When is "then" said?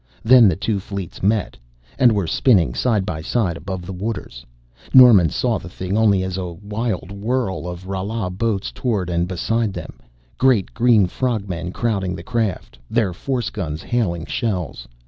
0.23-0.47